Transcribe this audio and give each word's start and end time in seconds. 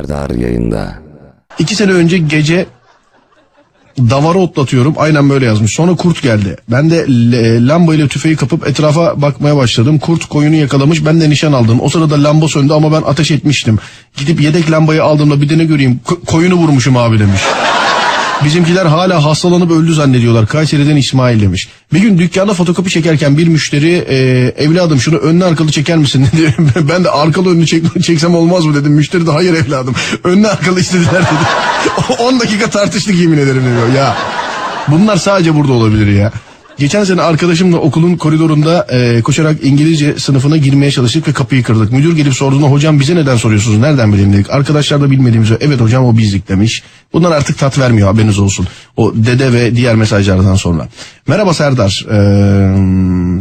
Serdar 0.00 0.30
yayında. 0.30 0.94
İki 1.58 1.74
sene 1.74 1.92
önce 1.92 2.18
gece 2.18 2.66
davara 3.98 4.38
otlatıyorum. 4.38 4.94
Aynen 4.98 5.30
böyle 5.30 5.44
yazmış. 5.46 5.74
Sonra 5.74 5.94
kurt 5.96 6.22
geldi. 6.22 6.56
Ben 6.68 6.90
de 6.90 7.04
lamba 7.68 7.94
ile 7.94 8.08
tüfeği 8.08 8.36
kapıp 8.36 8.68
etrafa 8.68 9.22
bakmaya 9.22 9.56
başladım. 9.56 9.98
Kurt 9.98 10.24
koyunu 10.24 10.54
yakalamış. 10.54 11.04
Ben 11.06 11.20
de 11.20 11.30
nişan 11.30 11.52
aldım. 11.52 11.78
O 11.80 11.88
sırada 11.88 12.22
lamba 12.22 12.48
söndü 12.48 12.72
ama 12.72 12.92
ben 12.92 13.02
ateş 13.06 13.30
etmiştim. 13.30 13.78
Gidip 14.16 14.40
yedek 14.40 14.70
lambayı 14.70 15.04
aldığımda 15.04 15.40
bir 15.40 15.48
de 15.48 15.58
ne 15.58 15.64
göreyim. 15.64 16.00
Ko- 16.06 16.24
koyunu 16.24 16.54
vurmuşum 16.54 16.96
abi 16.96 17.18
demiş. 17.18 17.40
Bizimkiler 18.44 18.86
hala 18.86 19.24
hastalanıp 19.24 19.70
öldü 19.70 19.94
zannediyorlar. 19.94 20.46
Kayseri'den 20.46 20.96
İsmail 20.96 21.40
demiş. 21.40 21.68
Bir 21.92 21.98
gün 21.98 22.18
dükkanda 22.18 22.54
fotokopi 22.54 22.90
çekerken 22.90 23.38
bir 23.38 23.48
müşteri 23.48 24.04
e, 24.08 24.16
evladım 24.64 25.00
şunu 25.00 25.16
önlü 25.16 25.44
arkalı 25.44 25.72
çeker 25.72 25.98
misin 25.98 26.26
dedi. 26.36 26.54
ben 26.88 27.04
de 27.04 27.10
arkalı 27.10 27.50
önlü 27.50 27.66
çek, 27.66 28.02
çeksem 28.02 28.34
olmaz 28.34 28.64
mı 28.64 28.74
dedim. 28.74 28.92
Müşteri 28.92 29.26
de 29.26 29.30
hayır 29.30 29.54
evladım 29.54 29.94
önlü 30.24 30.48
arkalı 30.48 30.80
istediler 30.80 31.22
dedi. 31.22 32.12
10 32.22 32.40
dakika 32.40 32.70
tartıştık 32.70 33.14
yemin 33.14 33.38
ederim 33.38 33.62
diyor. 33.64 33.94
Ya 33.96 34.16
bunlar 34.88 35.16
sadece 35.16 35.54
burada 35.54 35.72
olabilir 35.72 36.06
ya. 36.06 36.32
Geçen 36.78 37.04
sene 37.04 37.22
arkadaşımla 37.22 37.76
okulun 37.76 38.16
koridorunda 38.16 38.86
e, 38.90 39.22
koşarak 39.22 39.56
İngilizce 39.62 40.18
sınıfına 40.18 40.56
girmeye 40.56 40.90
çalıştık 40.90 41.28
ve 41.28 41.32
kapıyı 41.32 41.62
kırdık. 41.62 41.92
Müdür 41.92 42.16
gelip 42.16 42.34
sorduğunda 42.34 42.66
hocam 42.66 43.00
bize 43.00 43.16
neden 43.16 43.36
soruyorsunuz 43.36 43.78
nereden 43.78 44.12
bileyim 44.12 44.32
dedik. 44.32 44.50
Arkadaşlar 44.50 45.00
da 45.00 45.10
bilmediğimizi 45.10 45.56
evet 45.60 45.80
hocam 45.80 46.04
o 46.04 46.18
bizlik 46.18 46.48
demiş. 46.48 46.82
Bunlar 47.12 47.32
artık 47.32 47.58
tat 47.58 47.78
vermiyor 47.78 48.08
haberiniz 48.08 48.38
olsun. 48.38 48.66
O 48.96 49.12
dede 49.14 49.52
ve 49.52 49.76
diğer 49.76 49.94
mesajlardan 49.94 50.54
sonra. 50.54 50.88
Merhaba 51.26 51.54
Serdar. 51.54 52.06
Ee, 52.10 53.40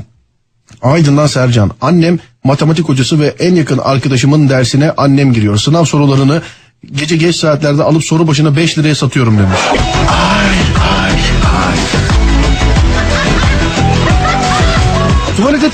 Aydın'dan 0.81 1.27
Sercan. 1.27 1.71
Annem 1.81 2.19
matematik 2.43 2.89
hocası 2.89 3.19
ve 3.19 3.35
en 3.39 3.55
yakın 3.55 3.77
arkadaşımın 3.77 4.49
dersine 4.49 4.91
annem 4.97 5.33
giriyor. 5.33 5.57
Sınav 5.57 5.85
sorularını 5.85 6.41
gece 6.91 7.17
geç 7.17 7.35
saatlerde 7.35 7.83
alıp 7.83 8.03
soru 8.03 8.27
başına 8.27 8.55
5 8.55 8.77
liraya 8.77 8.95
satıyorum 8.95 9.37
demiş. 9.37 9.59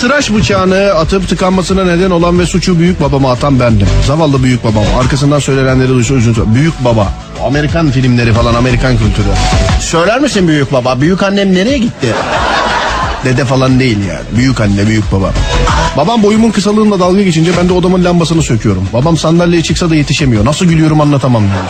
Tıraş 0.01 0.33
bıçağını 0.33 0.75
atıp 0.75 1.29
tıkanmasına 1.29 1.85
neden 1.85 2.11
olan 2.11 2.39
ve 2.39 2.45
suçu 2.45 2.79
büyük 2.79 3.01
babama 3.01 3.31
atan 3.31 3.59
bendim. 3.59 3.88
Zavallı 4.07 4.43
büyük 4.43 4.63
babam. 4.63 4.83
Arkasından 4.99 5.39
söylenenleri 5.39 5.89
duysa 5.89 6.13
üzüntü. 6.13 6.55
Büyük 6.55 6.85
baba. 6.85 7.13
Amerikan 7.45 7.91
filmleri 7.91 8.33
falan 8.33 8.53
Amerikan 8.53 8.97
kültürü. 8.97 9.27
Söyler 9.79 10.19
misin 10.19 10.47
büyük 10.47 10.73
baba? 10.73 11.01
Büyük 11.01 11.23
annem 11.23 11.53
nereye 11.53 11.77
gitti? 11.77 12.13
Dede 13.25 13.45
falan 13.45 13.79
değil 13.79 13.97
yani. 13.97 14.38
Büyük 14.38 14.61
anne, 14.61 14.88
büyük 14.88 15.11
baba. 15.11 15.33
Babam 15.97 16.23
boyumun 16.23 16.51
kısalığında 16.51 16.99
dalga 16.99 17.21
geçince 17.21 17.51
ben 17.57 17.69
de 17.69 17.73
odamın 17.73 18.03
lambasını 18.03 18.41
söküyorum. 18.41 18.89
Babam 18.93 19.17
sandalyeye 19.17 19.63
çıksa 19.63 19.89
da 19.89 19.95
yetişemiyor. 19.95 20.45
Nasıl 20.45 20.66
gülüyorum 20.66 21.01
anlatamam 21.01 21.43
diyor. 21.43 21.63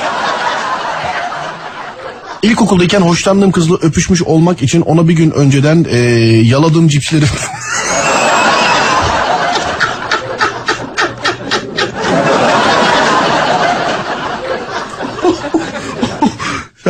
İlkokuldayken 2.41 3.01
hoşlandığım 3.01 3.51
kızla 3.51 3.75
öpüşmüş 3.75 4.21
olmak 4.23 4.61
için 4.61 4.81
ona 4.81 5.07
bir 5.07 5.13
gün 5.13 5.31
önceden 5.31 5.85
eee, 5.91 5.99
yaladığım 6.47 6.87
cipsleri... 6.87 7.25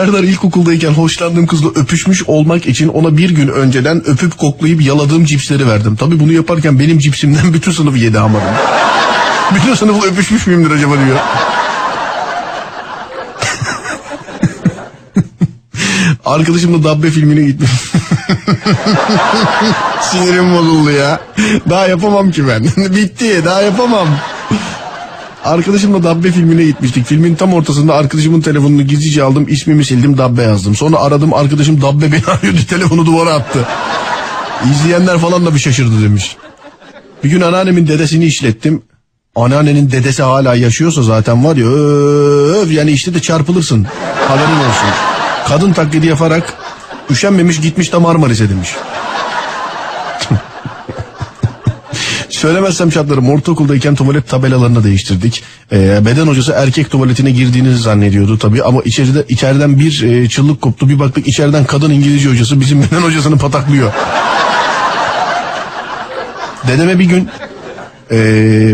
Serdar 0.05 0.23
ilkokuldayken 0.23 0.91
hoşlandığım 0.91 1.47
kızla 1.47 1.69
öpüşmüş 1.69 2.23
olmak 2.23 2.65
için 2.65 2.87
ona 2.87 3.17
bir 3.17 3.29
gün 3.29 3.47
önceden 3.47 4.07
öpüp 4.07 4.37
koklayıp 4.37 4.81
yaladığım 4.81 5.25
cipsleri 5.25 5.67
verdim. 5.67 5.95
Tabii 5.95 6.19
bunu 6.19 6.31
yaparken 6.31 6.79
benim 6.79 6.99
cipsimden 6.99 7.53
bütün 7.53 7.71
sınıf 7.71 7.97
yedi 7.97 8.19
ama. 8.19 8.39
bütün 9.55 9.75
sınıfla 9.75 10.07
öpüşmüş 10.07 10.47
müyümdür 10.47 10.71
acaba 10.71 10.93
diyor. 11.05 11.17
Arkadaşımla 16.25 16.83
Dabbe 16.83 17.11
filmine 17.11 17.41
gittim. 17.45 17.69
Sinirim 20.01 20.55
bozuldu 20.55 20.91
ya. 20.91 21.19
Daha 21.69 21.87
yapamam 21.87 22.31
ki 22.31 22.47
ben. 22.47 22.63
Bitti 22.95 23.45
daha 23.45 23.61
yapamam. 23.61 24.07
Arkadaşımla 25.45 26.03
Dabbe 26.03 26.31
filmine 26.31 26.63
gitmiştik. 26.63 27.05
Filmin 27.05 27.35
tam 27.35 27.53
ortasında 27.53 27.93
arkadaşımın 27.93 28.41
telefonunu 28.41 28.81
gizlice 28.81 29.23
aldım. 29.23 29.45
ismimi 29.49 29.85
sildim 29.85 30.17
Dabbe 30.17 30.41
yazdım. 30.41 30.75
Sonra 30.75 30.97
aradım 30.97 31.33
arkadaşım 31.33 31.81
Dabbe 31.81 32.11
beni 32.11 32.25
arıyordu. 32.27 32.59
Telefonu 32.69 33.05
duvara 33.05 33.33
attı. 33.33 33.59
İzleyenler 34.71 35.17
falan 35.17 35.45
da 35.45 35.53
bir 35.53 35.59
şaşırdı 35.59 36.03
demiş. 36.03 36.37
Bir 37.23 37.29
gün 37.29 37.41
anneannemin 37.41 37.87
dedesini 37.87 38.25
işlettim. 38.25 38.81
Anneannenin 39.35 39.91
dedesi 39.91 40.23
hala 40.23 40.55
yaşıyorsa 40.55 41.03
zaten 41.03 41.45
var 41.45 41.55
ya 41.55 41.65
öf 41.65 42.71
yani 42.71 42.91
işte 42.91 43.13
de 43.13 43.21
çarpılırsın. 43.21 43.87
Haberin 44.27 44.59
olsun. 44.59 44.89
Kadın 45.47 45.73
taklidi 45.73 46.07
yaparak 46.07 46.53
üşenmemiş 47.09 47.61
gitmiş 47.61 47.93
de 47.93 47.97
Marmaris'e 47.97 48.49
demiş. 48.49 48.69
Söylemezsem 52.45 52.89
çatlarım 52.89 53.29
ortaokuldayken 53.29 53.95
tuvalet 53.95 54.29
tabelalarını 54.29 54.83
değiştirdik. 54.83 55.43
Ee, 55.71 56.05
beden 56.05 56.27
hocası 56.27 56.51
erkek 56.51 56.89
tuvaletine 56.91 57.31
girdiğinizi 57.31 57.81
zannediyordu 57.81 58.37
tabii 58.37 58.63
ama 58.63 58.81
içeride 58.81 59.25
içeriden 59.29 59.79
bir 59.79 60.03
e, 60.03 60.29
çığlık 60.29 60.61
koptu. 60.61 60.89
Bir 60.89 60.99
baktık 60.99 61.27
içeriden 61.27 61.65
kadın 61.65 61.91
İngilizce 61.91 62.29
hocası 62.29 62.59
bizim 62.59 62.81
beden 62.91 63.01
hocasını 63.01 63.37
pataklıyor. 63.37 63.91
Dedeme 66.67 66.99
bir 66.99 67.05
gün 67.05 67.29
e, 68.11 68.17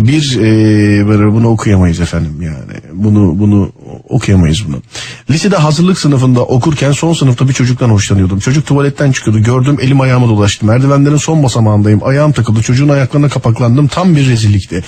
bir 0.08 0.40
e, 0.40 1.34
bunu 1.34 1.48
okuyamayız 1.48 2.00
efendim 2.00 2.42
yani 2.42 2.82
bunu 2.94 3.40
bunu 3.40 3.72
okuyamayız 4.12 4.68
bunu. 4.68 4.82
Lisede 5.30 5.58
hazırlık 5.58 6.00
sınıfında 6.00 6.42
okurken 6.42 6.92
son 6.92 7.14
sınıfta 7.14 7.48
bir 7.48 7.54
çocuktan 7.54 7.90
hoşlanıyordum. 7.90 8.40
Çocuk 8.40 8.66
tuvaletten 8.66 9.12
çıkıyordu 9.12 9.44
gördüm 9.44 9.78
elim 9.82 10.02
ayağıma 10.02 10.28
dolaştı. 10.28 10.66
Merdivenlerin 10.66 11.18
son 11.18 11.44
basamağındayım 11.44 12.04
ayağım 12.04 12.32
takıldı 12.32 12.62
çocuğun 12.62 12.90
ayaklarına 12.90 13.30
kapaklandım 13.30 13.88
tam 13.88 14.16
bir 14.16 14.28
rezillikti. 14.28 14.84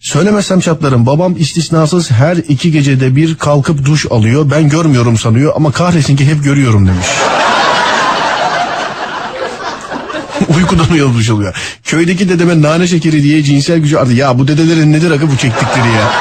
Söylemezsem 0.00 0.60
çatlarım 0.60 1.06
babam 1.06 1.34
istisnasız 1.38 2.10
her 2.10 2.36
iki 2.36 2.72
gecede 2.72 3.16
bir 3.16 3.34
kalkıp 3.34 3.84
duş 3.84 4.06
alıyor 4.10 4.50
ben 4.50 4.68
görmüyorum 4.68 5.18
sanıyor 5.18 5.52
ama 5.56 5.72
kahretsin 5.72 6.16
ki 6.16 6.26
hep 6.26 6.44
görüyorum 6.44 6.86
demiş. 6.86 7.06
Uykudan 10.56 10.90
uyanmış 10.90 11.30
oluyor. 11.30 11.54
Köydeki 11.84 12.28
dedeme 12.28 12.62
nane 12.62 12.86
şekeri 12.86 13.22
diye 13.22 13.42
cinsel 13.42 13.78
gücü 13.78 13.96
arttı. 13.96 14.12
Ya 14.12 14.38
bu 14.38 14.48
dedelerin 14.48 14.92
nedir 14.92 15.10
akı 15.10 15.30
bu 15.30 15.36
çektikleri 15.36 15.88
ya. 15.88 16.12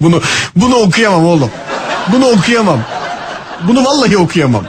Bunu 0.00 0.20
bunu 0.56 0.74
okuyamam 0.76 1.26
oğlum. 1.26 1.50
Bunu 2.12 2.26
okuyamam. 2.26 2.80
Bunu 3.68 3.84
vallahi 3.84 4.18
okuyamam. 4.18 4.64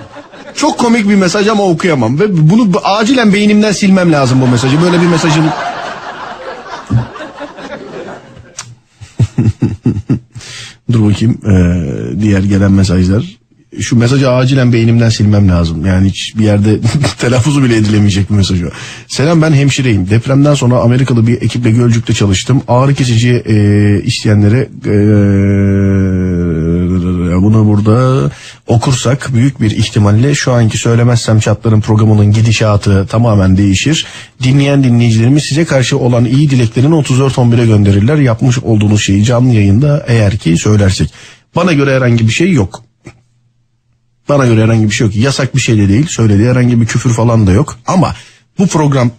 Çok 0.56 0.78
komik 0.78 1.10
bir 1.10 1.16
mesaj 1.16 1.48
ama 1.48 1.64
okuyamam. 1.64 2.20
Ve 2.20 2.50
bunu 2.50 2.74
bu- 2.74 2.82
acilen 2.84 3.34
beynimden 3.34 3.72
silmem 3.72 4.12
lazım 4.12 4.42
bu 4.42 4.48
mesajı. 4.48 4.82
Böyle 4.82 5.02
bir 5.02 5.08
mesajın... 5.08 5.46
Dur 10.92 11.10
bakayım 11.10 11.38
ee, 11.46 12.22
diğer 12.22 12.44
gelen 12.44 12.72
mesajlar. 12.72 13.39
Şu 13.82 13.96
mesajı 13.96 14.32
acilen 14.32 14.74
beynimden 14.74 15.10
silmem 15.10 15.50
lazım. 15.50 15.86
Yani 15.86 16.10
hiç 16.10 16.38
bir 16.38 16.44
yerde 16.44 16.80
telaffuzu 17.20 17.64
bile 17.64 17.76
edilemeyecek 17.76 18.30
bir 18.30 18.36
mesaj 18.36 18.64
o. 18.64 18.68
Selam 19.08 19.42
ben 19.42 19.52
hemşireyim. 19.52 20.10
Depremden 20.10 20.54
sonra 20.54 20.76
Amerikalı 20.76 21.28
bir 21.28 21.42
ekiple 21.42 21.72
Gölcük'te 21.72 22.14
çalıştım. 22.14 22.62
Ağrı 22.68 22.94
kesici 22.94 23.44
e, 23.46 23.56
isteyenlere 24.04 24.68
e, 24.86 25.00
bunu 27.42 27.68
burada 27.68 28.32
okursak 28.68 29.30
büyük 29.34 29.62
bir 29.62 29.72
ihtimalle 29.72 30.36
şu 30.36 30.52
anki 30.52 30.78
söylemezsem 30.78 31.40
çatların 31.40 31.82
programının 31.82 32.32
gidişatı 32.32 33.08
tamamen 33.08 33.58
değişir. 33.58 34.06
Dinleyen 34.44 34.84
dinleyicilerimiz 34.84 35.44
size 35.44 35.66
karşı 35.66 35.98
olan 35.98 36.26
iyi 36.26 36.50
dileklerini 36.50 36.96
34-11'e 36.96 37.66
gönderirler. 37.66 38.18
Yapmış 38.18 38.60
olduğunuz 38.60 39.04
şeyi 39.04 39.24
canlı 39.24 39.54
yayında 39.54 40.06
eğer 40.08 40.38
ki 40.38 40.58
söylersek. 40.58 41.14
Bana 41.56 41.74
göre 41.74 41.96
herhangi 41.96 42.28
bir 42.28 42.34
şey 42.34 42.52
yok. 42.52 42.89
Bana 44.30 44.46
göre 44.46 44.64
herhangi 44.64 44.86
bir 44.86 44.92
şey 44.92 45.08
yok. 45.08 45.16
Yasak 45.16 45.56
bir 45.56 45.62
şey 45.62 45.78
de 45.78 45.90
değil. 45.90 46.08
Söylediği 46.08 46.50
herhangi 46.50 46.82
bir 46.82 46.86
küfür 46.86 47.14
falan 47.14 47.48
da 47.48 47.52
yok. 47.52 47.80
Ama 47.88 48.16
bu 48.58 48.68
program 48.68 49.12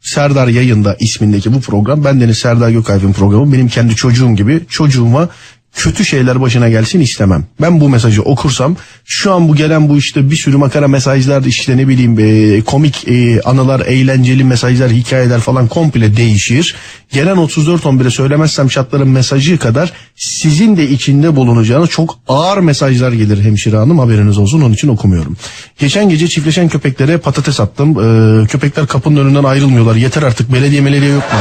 Serdar 0.00 0.48
yayında 0.48 0.96
ismindeki 1.00 1.54
bu 1.54 1.60
program 1.60 2.04
bendeniz 2.04 2.38
Serdar 2.38 2.70
Gökalp'in 2.70 3.12
programı 3.12 3.52
benim 3.52 3.68
kendi 3.68 3.96
çocuğum 3.96 4.36
gibi 4.36 4.60
çocuğuma 4.68 5.28
kötü 5.74 6.04
şeyler 6.04 6.40
başına 6.40 6.68
gelsin 6.68 7.00
istemem. 7.00 7.44
Ben 7.60 7.80
bu 7.80 7.88
mesajı 7.88 8.22
okursam 8.22 8.76
şu 9.04 9.32
an 9.32 9.48
bu 9.48 9.56
gelen 9.56 9.88
bu 9.88 9.96
işte 9.96 10.30
bir 10.30 10.36
sürü 10.36 10.56
makara 10.56 10.88
mesajlar 10.88 11.42
işte 11.42 11.76
ne 11.76 11.88
bileyim 11.88 12.18
e, 12.18 12.60
komik 12.60 13.08
e, 13.08 13.40
anılar, 13.40 13.80
eğlenceli 13.80 14.44
mesajlar, 14.44 14.90
hikayeler 14.90 15.40
falan 15.40 15.68
komple 15.68 16.16
değişir. 16.16 16.74
Gelen 17.12 17.36
34-11'e 17.36 18.10
söylemezsem 18.10 18.70
şartların 18.70 19.08
mesajı 19.08 19.58
kadar 19.58 19.92
sizin 20.16 20.76
de 20.76 20.88
içinde 20.88 21.36
bulunacağınız 21.36 21.90
çok 21.90 22.18
ağır 22.28 22.58
mesajlar 22.58 23.12
gelir 23.12 23.44
hemşire 23.44 23.76
hanım 23.76 23.98
haberiniz 23.98 24.38
olsun 24.38 24.60
onun 24.60 24.74
için 24.74 24.88
okumuyorum. 24.88 25.36
Geçen 25.78 26.08
gece 26.08 26.28
çiftleşen 26.28 26.68
köpeklere 26.68 27.18
patates 27.18 27.60
attım. 27.60 27.90
Ee, 27.90 28.46
köpekler 28.46 28.86
kapının 28.86 29.24
önünden 29.24 29.44
ayrılmıyorlar. 29.44 29.94
Yeter 29.94 30.22
artık 30.22 30.52
belediye 30.52 30.84
belediye 30.84 31.10
yok 31.10 31.32
mu? 31.32 31.38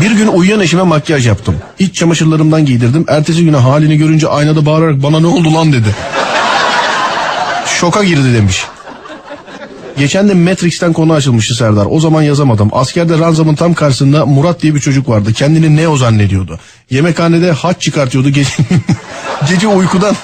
Bir 0.00 0.10
gün 0.10 0.26
uyuyan 0.26 0.60
eşime 0.60 0.82
makyaj 0.82 1.26
yaptım. 1.26 1.56
İç 1.78 1.94
çamaşırlarımdan 1.94 2.66
giydirdim. 2.66 3.04
Ertesi 3.08 3.44
güne 3.44 3.56
halini 3.56 3.98
görünce 3.98 4.28
aynada 4.28 4.66
bağırarak 4.66 5.02
bana 5.02 5.20
ne 5.20 5.26
oldu 5.26 5.54
lan 5.54 5.72
dedi. 5.72 5.94
Şoka 7.66 8.04
girdi 8.04 8.34
demiş. 8.34 8.64
Geçen 9.98 10.28
de 10.28 10.34
Matrix'ten 10.34 10.92
konu 10.92 11.12
açılmıştı 11.12 11.54
Serdar. 11.54 11.86
O 11.90 12.00
zaman 12.00 12.22
yazamadım. 12.22 12.68
Askerde 12.72 13.18
ranzamın 13.18 13.54
tam 13.54 13.74
karşısında 13.74 14.26
Murat 14.26 14.62
diye 14.62 14.74
bir 14.74 14.80
çocuk 14.80 15.08
vardı. 15.08 15.32
Kendini 15.32 15.76
Neo 15.76 15.96
zannediyordu. 15.96 16.58
Yemekhanede 16.90 17.52
haç 17.52 17.80
çıkartıyordu. 17.80 18.30
Gece, 18.30 18.50
gece 19.48 19.68
uykudan 19.68 20.16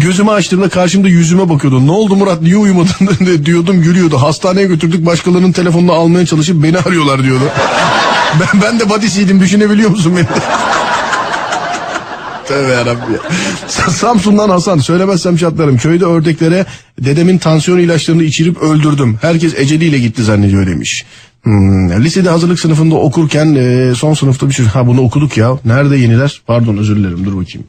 Gözümü 0.00 0.30
açtığımda 0.30 0.68
karşımda 0.68 1.08
yüzüme 1.08 1.48
bakıyordu. 1.48 1.86
Ne 1.86 1.90
oldu 1.90 2.16
Murat 2.16 2.42
niye 2.42 2.56
uyumadın 2.56 3.44
diyordum 3.44 3.82
gülüyordu. 3.82 4.16
Hastaneye 4.18 4.66
götürdük 4.66 5.06
başkalarının 5.06 5.52
telefonunu 5.52 5.92
almaya 5.92 6.26
çalışıp 6.26 6.62
beni 6.62 6.78
arıyorlar 6.78 7.22
diyordu. 7.22 7.44
ben, 8.40 8.62
ben 8.62 8.80
de 8.80 8.90
badisiydim 8.90 9.40
düşünebiliyor 9.40 9.90
musun 9.90 10.12
beni? 10.16 10.26
Tövbe 12.48 12.72
yarabbim 12.72 13.14
ya. 13.14 13.20
Sa- 13.68 13.90
Samsun'dan 13.90 14.48
Hasan 14.50 14.78
söylemezsem 14.78 15.36
çatlarım. 15.36 15.76
Köyde 15.76 16.04
ördeklere 16.04 16.66
dedemin 17.00 17.38
tansiyon 17.38 17.78
ilaçlarını 17.78 18.22
içirip 18.22 18.62
öldürdüm. 18.62 19.18
Herkes 19.22 19.54
eceliyle 19.58 19.98
gitti 19.98 20.22
zannediyor 20.24 20.66
demiş. 20.66 21.04
Hmm, 21.42 22.04
lisede 22.04 22.28
hazırlık 22.30 22.60
sınıfında 22.60 22.94
okurken 22.94 23.54
e, 23.54 23.94
son 23.94 24.14
sınıfta 24.14 24.48
bir 24.48 24.54
çocuk. 24.54 24.74
Ha 24.74 24.86
bunu 24.86 25.00
okuduk 25.00 25.36
ya. 25.36 25.50
Nerede 25.64 25.96
yeniler? 25.96 26.42
Pardon 26.46 26.76
özür 26.76 26.96
dilerim 26.96 27.24
dur 27.24 27.36
bakayım. 27.36 27.66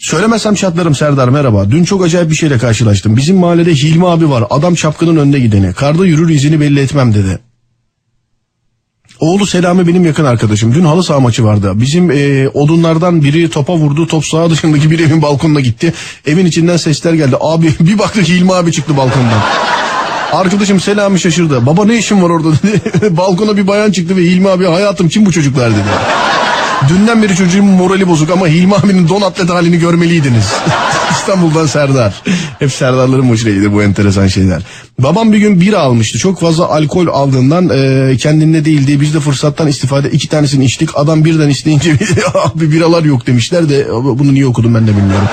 Söylemezsem 0.00 0.54
çatlarım 0.54 0.94
Serdar 0.94 1.28
merhaba. 1.28 1.70
Dün 1.70 1.84
çok 1.84 2.04
acayip 2.04 2.30
bir 2.30 2.34
şeyle 2.34 2.58
karşılaştım. 2.58 3.16
Bizim 3.16 3.36
mahallede 3.36 3.74
Hilmi 3.74 4.08
abi 4.08 4.30
var. 4.30 4.44
Adam 4.50 4.74
çapkının 4.74 5.16
önde 5.16 5.40
gideni. 5.40 5.72
Karda 5.72 6.06
yürür 6.06 6.28
izini 6.28 6.60
belli 6.60 6.80
etmem 6.80 7.14
dedi. 7.14 7.38
Oğlu 9.18 9.46
Selami 9.46 9.86
benim 9.86 10.06
yakın 10.06 10.24
arkadaşım. 10.24 10.74
Dün 10.74 10.84
halı 10.84 11.02
saha 11.02 11.20
maçı 11.20 11.44
vardı. 11.44 11.72
Bizim 11.74 12.10
e, 12.10 12.48
odunlardan 12.48 13.22
biri 13.22 13.50
topa 13.50 13.76
vurdu. 13.76 14.06
Top 14.06 14.26
saha 14.26 14.50
dışındaki 14.50 14.90
bir 14.90 14.98
evin 14.98 15.22
balkonuna 15.22 15.60
gitti. 15.60 15.94
Evin 16.26 16.46
içinden 16.46 16.76
sesler 16.76 17.12
geldi. 17.12 17.36
Abi 17.40 17.72
bir 17.80 17.98
baktık 17.98 18.28
Hilmi 18.28 18.54
abi 18.54 18.72
çıktı 18.72 18.96
balkondan. 18.96 19.42
Arkadaşım 20.32 20.80
Selami 20.80 21.20
şaşırdı. 21.20 21.66
Baba 21.66 21.84
ne 21.84 21.98
işin 21.98 22.22
var 22.22 22.30
orada 22.30 22.48
dedi. 22.52 23.16
Balkona 23.16 23.56
bir 23.56 23.66
bayan 23.66 23.90
çıktı 23.92 24.16
ve 24.16 24.22
Hilmi 24.22 24.48
abi 24.48 24.64
hayatım 24.64 25.08
kim 25.08 25.26
bu 25.26 25.32
çocuklar 25.32 25.70
dedi. 25.70 25.88
Dünden 26.88 27.22
beri 27.22 27.36
çocuğun 27.36 27.64
morali 27.64 28.08
bozuk 28.08 28.30
ama 28.30 28.48
Hilmi 28.48 28.74
abinin 28.74 29.08
don 29.08 29.22
atlet 29.22 29.50
halini 29.50 29.78
görmeliydiniz. 29.78 30.44
İstanbul'dan 31.10 31.66
Serdar. 31.66 32.22
Hep 32.58 32.72
Serdarların 32.72 33.28
hoşuna 33.30 33.50
gidiyor 33.50 33.72
bu 33.72 33.82
enteresan 33.82 34.26
şeyler. 34.26 34.62
Babam 34.98 35.32
bir 35.32 35.38
gün 35.38 35.60
bira 35.60 35.78
almıştı. 35.78 36.18
Çok 36.18 36.40
fazla 36.40 36.68
alkol 36.68 37.06
aldığından 37.06 37.68
e, 37.68 38.16
kendinde 38.16 38.64
değildi. 38.64 39.00
Biz 39.00 39.14
de 39.14 39.20
fırsattan 39.20 39.68
istifade 39.68 40.10
iki 40.10 40.28
tanesini 40.28 40.64
içtik. 40.64 40.90
Adam 40.94 41.24
birden 41.24 41.48
isteyince 41.48 41.92
abi 42.34 42.72
biralar 42.72 43.02
yok 43.04 43.26
demişler 43.26 43.68
de 43.68 43.86
bunu 43.92 44.34
niye 44.34 44.46
okudum 44.46 44.74
ben 44.74 44.86
de 44.86 44.90
bilmiyorum. 44.90 45.28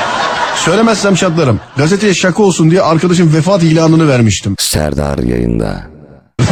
Söylemezsem 0.56 1.16
çatlarım. 1.16 1.60
Gazeteye 1.78 2.14
şaka 2.14 2.44
olsun 2.44 2.72
diye 2.72 2.82
arkadaşım 2.82 3.34
vefat 3.34 3.64
ilanını 3.64 4.08
vermiştim. 4.08 4.56
Serdar 4.60 5.18
yayında. 5.18 5.84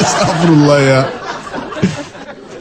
Estağfurullah 0.00 0.86
ya. 0.88 1.23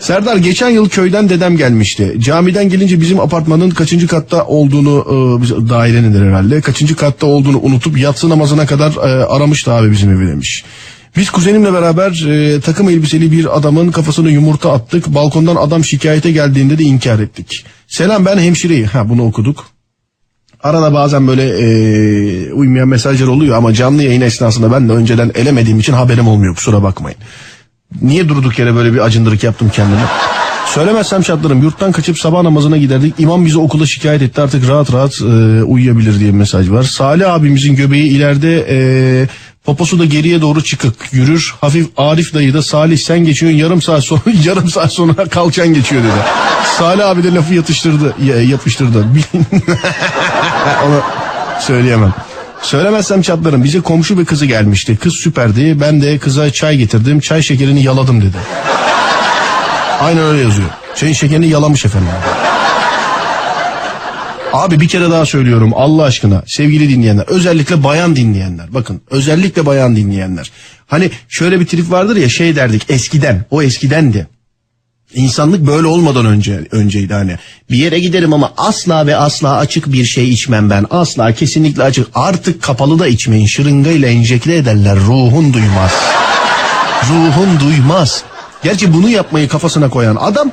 Serdar 0.03 0.37
geçen 0.37 0.69
yıl 0.69 0.89
köyden 0.89 1.29
dedem 1.29 1.57
gelmişti. 1.57 2.15
Camiden 2.19 2.69
gelince 2.69 3.01
bizim 3.01 3.19
apartmanın 3.19 3.69
kaçıncı 3.69 4.07
katta 4.07 4.45
olduğunu 4.45 5.05
e, 5.07 5.69
dairenindir 5.69 6.25
herhalde. 6.25 6.61
Kaçıncı 6.61 6.95
katta 6.95 7.27
olduğunu 7.27 7.59
unutup 7.61 7.97
yatsı 7.97 8.29
namazına 8.29 8.65
kadar 8.65 8.91
e, 8.91 9.25
aramıştı 9.25 9.71
abi 9.73 9.91
bizim 9.91 10.11
evi 10.11 10.27
demiş. 10.27 10.63
Biz 11.17 11.29
kuzenimle 11.29 11.73
beraber 11.73 12.25
e, 12.27 12.61
takım 12.61 12.89
elbiseli 12.89 13.31
bir 13.31 13.57
adamın 13.57 13.91
kafasına 13.91 14.29
yumurta 14.29 14.73
attık. 14.73 15.07
Balkondan 15.07 15.55
adam 15.55 15.83
şikayete 15.83 16.31
geldiğinde 16.31 16.77
de 16.77 16.83
inkar 16.83 17.19
ettik. 17.19 17.65
Selam 17.87 18.25
ben 18.25 18.37
hemşireyim. 18.37 18.87
Ha 18.87 19.09
bunu 19.09 19.25
okuduk. 19.25 19.65
Arada 20.63 20.93
bazen 20.93 21.27
böyle 21.27 21.43
e, 21.43 22.53
uymayan 22.53 22.87
mesajlar 22.87 23.27
oluyor 23.27 23.57
ama 23.57 23.73
canlı 23.73 24.03
yayın 24.03 24.21
esnasında 24.21 24.71
ben 24.71 24.89
de 24.89 24.93
önceden 24.93 25.31
elemediğim 25.35 25.79
için 25.79 25.93
haberim 25.93 26.27
olmuyor 26.27 26.55
kusura 26.55 26.83
bakmayın. 26.83 27.17
Niye 28.01 28.29
durduk 28.29 28.59
yere 28.59 28.75
böyle 28.75 28.93
bir 28.93 28.99
acındırık 28.99 29.43
yaptım 29.43 29.71
kendime? 29.75 30.01
Söylemezsem 30.65 31.23
şartlarım 31.23 31.61
yurttan 31.63 31.91
kaçıp 31.91 32.19
sabah 32.19 32.41
namazına 32.41 32.77
giderdik. 32.77 33.13
İmam 33.17 33.45
bizi 33.45 33.57
okula 33.59 33.85
şikayet 33.85 34.21
etti 34.21 34.41
artık 34.41 34.69
rahat 34.69 34.93
rahat 34.93 35.21
e, 35.21 35.63
uyuyabilir 35.63 36.19
diye 36.19 36.33
bir 36.33 36.37
mesaj 36.37 36.69
var. 36.69 36.83
Salih 36.83 37.33
abimizin 37.33 37.75
göbeği 37.75 38.09
ileride 38.11 38.65
e, 38.69 38.77
poposu 39.65 39.99
da 39.99 40.05
geriye 40.05 40.41
doğru 40.41 40.63
çıkık 40.63 40.93
yürür. 41.11 41.55
Hafif 41.61 41.87
Arif 41.97 42.33
dayı 42.33 42.53
da 42.53 42.61
Salih 42.61 42.97
sen 42.97 43.19
geçiyorsun 43.25 43.57
yarım 43.57 43.81
saat 43.81 44.03
sonra 44.03 44.21
yarım 44.45 44.69
saat 44.69 44.91
sonra 44.93 45.13
kalçan 45.29 45.73
geçiyor 45.73 46.03
dedi. 46.03 46.11
Salih 46.77 47.07
abi 47.07 47.23
de 47.23 47.33
lafı 47.33 47.53
yatıştırdı 47.53 48.13
ya- 48.25 48.41
yapıştırdı. 48.43 48.99
Onu 50.87 51.01
söyleyemem. 51.59 52.13
Söylemezsem 52.63 53.21
çatlarım. 53.21 53.63
Bize 53.63 53.79
komşu 53.79 54.19
bir 54.19 54.25
kızı 54.25 54.45
gelmişti. 54.45 54.97
Kız 54.97 55.13
süperdi. 55.13 55.81
Ben 55.81 56.01
de 56.01 56.17
kıza 56.17 56.51
çay 56.51 56.77
getirdim. 56.77 57.19
Çay 57.19 57.41
şekerini 57.41 57.83
yaladım 57.83 58.21
dedi. 58.21 58.37
Aynen 59.99 60.23
öyle 60.23 60.41
yazıyor. 60.41 60.69
Çayın 60.95 61.13
şekerini 61.13 61.47
yalamış 61.47 61.85
efendim. 61.85 62.09
Abi 64.53 64.79
bir 64.79 64.87
kere 64.87 65.11
daha 65.11 65.25
söylüyorum 65.25 65.71
Allah 65.75 66.03
aşkına 66.03 66.43
sevgili 66.47 66.89
dinleyenler 66.89 67.25
özellikle 67.27 67.83
bayan 67.83 68.15
dinleyenler 68.15 68.73
bakın 68.73 69.01
özellikle 69.09 69.65
bayan 69.65 69.95
dinleyenler 69.95 70.51
hani 70.87 71.11
şöyle 71.29 71.59
bir 71.59 71.65
trip 71.65 71.91
vardır 71.91 72.15
ya 72.15 72.29
şey 72.29 72.55
derdik 72.55 72.85
eskiden 72.89 73.45
o 73.51 73.61
eskidendi 73.61 74.27
İnsanlık 75.15 75.67
böyle 75.67 75.87
olmadan 75.87 76.25
önce 76.25 76.67
önceydi 76.71 77.13
hani. 77.13 77.37
Bir 77.71 77.77
yere 77.77 77.99
giderim 77.99 78.33
ama 78.33 78.53
asla 78.57 79.07
ve 79.07 79.15
asla 79.15 79.57
açık 79.57 79.93
bir 79.93 80.05
şey 80.05 80.29
içmem 80.29 80.69
ben. 80.69 80.85
Asla 80.89 81.31
kesinlikle 81.31 81.83
açık. 81.83 82.07
Artık 82.15 82.61
kapalı 82.61 82.99
da 82.99 83.07
içmeyin. 83.07 83.45
Şırıngayla 83.45 84.07
enjekte 84.07 84.55
ederler. 84.55 84.95
Ruhun 84.95 85.53
duymaz. 85.53 85.91
Ruhun 87.09 87.59
duymaz. 87.59 88.23
Gerçi 88.63 88.93
bunu 88.93 89.09
yapmayı 89.09 89.47
kafasına 89.47 89.89
koyan 89.89 90.15
adam 90.15 90.51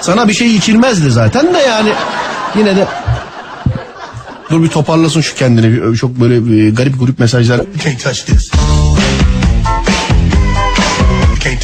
sana 0.00 0.28
bir 0.28 0.34
şey 0.34 0.56
içirmezdi 0.56 1.10
zaten 1.10 1.54
de 1.54 1.58
yani 1.58 1.92
yine 2.58 2.76
de 2.76 2.86
Dur 4.50 4.62
bir 4.62 4.68
toparlasın 4.68 5.20
şu 5.20 5.34
kendini. 5.34 5.96
Çok 5.96 6.10
böyle 6.10 6.46
bir 6.46 6.74
garip 6.74 7.00
grup 7.00 7.18
mesajlar. 7.18 7.60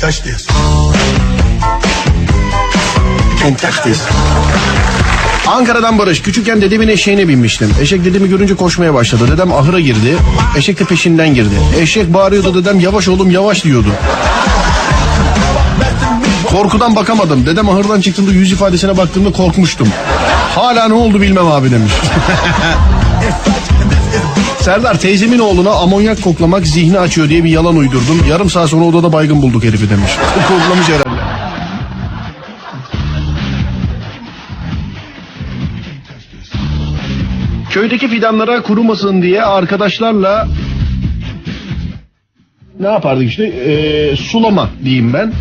This. 0.05 0.47
Can't 3.43 3.59
touch 3.61 3.83
this. 3.83 4.01
Ankara'dan 5.47 5.99
Barış. 5.99 6.23
Küçükken 6.23 6.63
dedemin 6.63 6.89
eşeğine 6.89 7.29
binmiştim. 7.29 7.71
Eşek 7.81 8.05
dedemi 8.05 8.29
görünce 8.29 8.55
koşmaya 8.55 8.95
başladı. 8.95 9.29
Dedem 9.33 9.53
ahıra 9.53 9.81
girdi. 9.81 10.17
Eşek 10.57 10.79
de 10.81 10.85
peşinden 10.85 11.35
girdi. 11.35 11.55
Eşek 11.79 12.15
bağırıyordu 12.15 12.55
dedem 12.55 12.81
yavaş 12.81 13.09
oğlum 13.09 13.31
yavaş 13.31 13.65
diyordu. 13.65 13.89
Korkudan 16.51 16.97
bakamadım. 16.97 17.47
Dedem 17.47 17.69
ahırdan 17.69 18.01
çıktığında 18.01 18.31
yüz 18.31 18.53
ifadesine 18.53 18.97
baktığımda 18.97 19.33
korkmuştum. 19.33 19.89
Hala 20.55 20.89
ne 20.89 20.95
oldu 20.95 21.21
bilmem 21.21 21.47
abi 21.47 21.71
demiş. 21.71 21.93
Serdar 24.65 25.01
teyzemin 25.01 25.39
oğluna 25.39 25.71
amonyak 25.71 26.23
koklamak 26.23 26.67
zihni 26.67 26.99
açıyor 26.99 27.29
diye 27.29 27.45
bir 27.45 27.51
yalan 27.51 27.77
uydurdum. 27.77 28.27
Yarım 28.31 28.51
saat 28.51 28.69
sonra 28.69 28.85
odada 28.85 29.13
baygın 29.13 29.43
bulduk 29.43 29.65
herifi 29.65 29.91
demiş. 29.91 30.11
Koklamış 30.49 30.89
herhalde. 30.89 31.21
Köydeki 37.71 38.09
fidanlara 38.09 38.63
kurumasın 38.63 39.23
diye 39.23 39.43
arkadaşlarla 39.43 40.49
ne 42.81 42.89
yapardık 42.89 43.29
işte 43.29 43.45
Ee, 43.45 44.17
sulama 44.17 44.71
diyeyim 44.85 45.13
ben. 45.13 45.33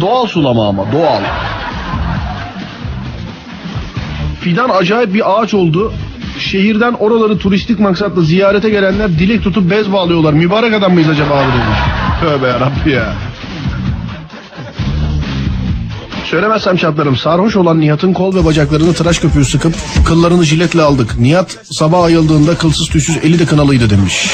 Doğal 0.00 0.26
sulama 0.26 0.68
ama 0.68 0.92
doğal. 0.92 1.20
Fidan 4.40 4.68
acayip 4.68 5.14
bir 5.14 5.40
ağaç 5.40 5.54
oldu. 5.54 5.92
Şehirden 6.50 6.92
oraları 6.92 7.38
turistik 7.38 7.80
maksatla 7.80 8.22
ziyarete 8.22 8.70
gelenler 8.70 9.18
dilek 9.18 9.42
tutup 9.42 9.70
bez 9.70 9.92
bağlıyorlar. 9.92 10.32
Mübarek 10.32 10.74
adam 10.74 10.92
mıyız 10.92 11.08
acaba 11.08 11.34
abi 11.34 11.52
demiş. 11.52 11.78
Tövbe 12.20 12.46
yarabbi 12.46 12.90
ya. 12.90 13.14
Söylemezsem 16.24 16.76
çatlarım. 16.76 17.16
Sarhoş 17.16 17.56
olan 17.56 17.80
Nihat'ın 17.80 18.12
kol 18.12 18.34
ve 18.34 18.44
bacaklarını 18.44 18.94
tıraş 18.94 19.18
köpüğü 19.18 19.44
sıkıp 19.44 19.74
kıllarını 20.06 20.44
jiletle 20.44 20.82
aldık. 20.82 21.18
Nihat 21.18 21.58
sabah 21.70 22.04
ayıldığında 22.04 22.54
kılsız 22.54 22.88
tüysüz 22.88 23.16
eli 23.16 23.38
de 23.38 23.46
kınalıydı 23.46 23.90
demiş. 23.90 24.30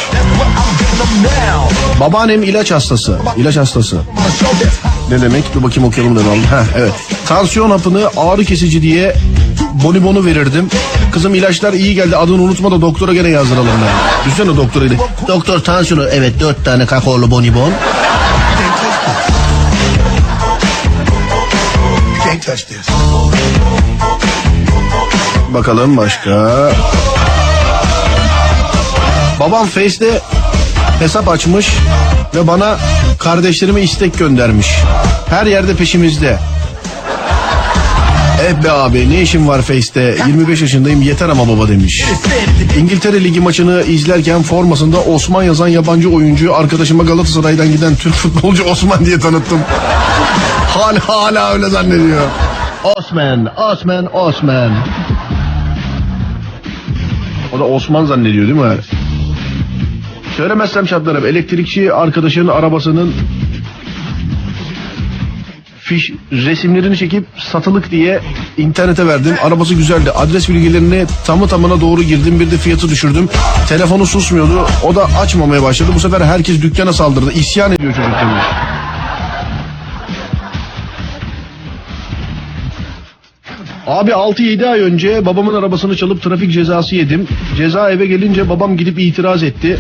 Babaannem 2.01 2.43
ilaç 2.43 2.71
hastası. 2.71 3.19
İlaç 3.37 3.57
hastası. 3.57 3.97
Ne 5.11 5.23
demek? 5.23 5.45
Dur 5.55 5.63
bakayım 5.63 5.89
okuyalım 5.89 6.17
da. 6.17 6.21
Heh, 6.21 6.77
evet. 6.77 6.93
Tansiyon 7.27 7.71
hapını 7.71 8.09
ağrı 8.17 8.45
kesici 8.45 8.83
diye 8.83 9.15
bonibonu 9.73 10.25
verirdim. 10.25 10.69
Kızım 11.13 11.35
ilaçlar 11.35 11.73
iyi 11.73 11.95
geldi 11.95 12.17
adını 12.17 12.43
unutma 12.43 12.71
da 12.71 12.81
doktora 12.81 13.15
gene 13.15 13.29
yazdıralım. 13.29 13.69
Yani. 13.69 14.25
Düşünsene 14.25 14.57
doktora 14.57 14.85
dedi. 14.85 14.99
Doktor 15.29 15.59
tansiyonu 15.59 16.05
evet 16.13 16.41
dört 16.41 16.65
tane 16.65 16.87
kakaolu 16.87 17.31
bonibon. 17.31 17.73
Bakalım 25.55 25.97
başka. 25.97 26.71
Babam 29.41 29.67
Face'de 29.67 30.21
hesap 30.99 31.29
açmış 31.29 31.73
ve 32.35 32.47
bana 32.47 32.79
kardeşlerime 33.19 33.83
istek 33.83 34.19
göndermiş. 34.19 34.67
Her 35.31 35.47
yerde 35.47 35.77
peşimizde. 35.77 36.52
Eh 38.41 38.65
be 38.65 38.71
abi 38.71 39.11
ne 39.11 39.23
işim 39.23 39.49
var 39.49 39.63
Face'te 39.63 40.17
25 40.27 40.61
yaşındayım 40.61 41.03
yeter 41.03 41.29
ama 41.29 41.49
baba 41.49 41.69
demiş. 41.69 42.05
İngiltere 42.79 43.25
Ligi 43.25 43.41
maçını 43.41 43.83
izlerken 43.83 44.43
formasında 44.43 45.01
Osman 45.01 45.43
yazan 45.43 45.69
yabancı 45.69 46.11
oyuncuyu 46.11 46.55
arkadaşıma 46.55 47.05
Galatasaray'dan 47.05 47.73
giden 47.73 47.97
Türk 47.97 48.15
futbolcu 48.15 48.65
Osman 48.65 49.07
diye 49.07 49.19
tanıttım. 49.19 49.59
hala 50.69 51.09
hala 51.09 51.53
öyle 51.53 51.69
zannediyor. 51.69 52.23
Osman, 52.97 53.49
Osman, 53.57 54.17
Osman. 54.17 54.73
O 57.53 57.59
da 57.59 57.65
Osman 57.65 58.05
zannediyor 58.05 58.47
değil 58.47 58.59
mi? 58.59 58.77
Söylemezsem 60.37 60.89
şartlarım. 60.89 61.27
Elektrikçi 61.27 61.93
arkadaşının 61.93 62.49
arabasının 62.49 63.15
fiş 65.93 66.13
resimlerini 66.33 66.97
çekip 66.97 67.25
satılık 67.39 67.91
diye 67.91 68.21
internete 68.59 69.07
verdim. 69.07 69.35
Arabası 69.45 69.75
güzeldi. 69.75 70.11
Adres 70.11 70.49
bilgilerini 70.49 71.07
tamı 71.27 71.49
tamına 71.49 71.81
doğru 71.81 72.03
girdim. 72.03 72.41
Bir 72.41 72.51
de 72.51 72.57
fiyatı 72.57 72.89
düşürdüm. 72.89 73.29
Telefonu 73.69 74.07
susmuyordu. 74.07 74.67
O 74.85 74.95
da 74.95 75.05
açmamaya 75.05 75.63
başladı. 75.63 75.91
Bu 75.95 76.01
sefer 76.01 76.21
herkes 76.21 76.63
dükkana 76.63 76.93
saldırdı. 76.93 77.33
İsyan 77.33 77.73
ediyor 77.73 77.95
çocuk 77.95 78.13
demiş. 78.13 78.45
Abi 83.87 84.11
6-7 84.11 84.67
ay 84.69 84.81
önce 84.81 85.27
babamın 85.27 85.55
arabasını 85.55 85.97
çalıp 85.97 86.23
trafik 86.23 86.53
cezası 86.53 86.97
yedim. 86.97 87.29
Ceza 87.57 87.91
eve 87.91 88.07
gelince 88.07 88.49
babam 88.49 88.77
gidip 88.77 88.99
itiraz 88.99 89.43
etti. 89.43 89.79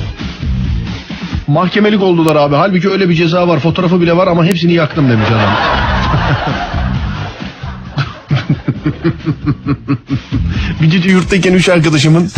Mahkemelik 1.46 2.02
oldular 2.02 2.36
abi. 2.36 2.54
Halbuki 2.54 2.90
öyle 2.90 3.08
bir 3.08 3.14
ceza 3.14 3.48
var. 3.48 3.60
Fotoğrafı 3.60 4.00
bile 4.00 4.16
var 4.16 4.26
ama 4.26 4.44
hepsini 4.44 4.72
yaktım 4.72 5.10
demiş 5.10 5.28
adam. 5.30 5.81
bir 10.82 10.90
gece 10.90 11.10
yurttayken 11.10 11.52
üç 11.52 11.68
arkadaşımın 11.68 12.30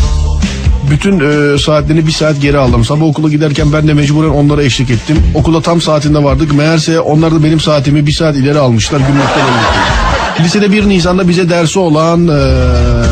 bütün 0.91 1.21
e, 1.21 1.59
saatlerini 1.59 2.07
bir 2.07 2.13
saat 2.13 2.41
geri 2.41 2.59
aldım. 2.59 2.85
Sabah 2.85 3.07
okula 3.07 3.29
giderken 3.29 3.73
ben 3.73 3.89
de 3.89 3.95
mecburen 3.95 4.29
onlara 4.29 4.63
eşlik 4.63 4.91
ettim. 4.91 5.23
Okula 5.35 5.63
tam 5.63 5.81
saatinde 5.81 6.25
vardık. 6.25 6.55
Meğerse 6.55 7.01
onlar 7.01 7.35
da 7.35 7.45
benim 7.45 7.61
saatimi 7.61 8.07
bir 8.07 8.13
saat 8.13 8.37
ileri 8.37 8.59
almışlar. 8.59 8.99
Gümrükten 8.99 9.43
öldük. 9.43 10.41
Lisede 10.41 10.73
1 10.73 10.89
Nisan'da 10.89 11.29
bize 11.29 11.51
dersi 11.51 11.79
olan 11.79 12.29
e, 12.29 12.41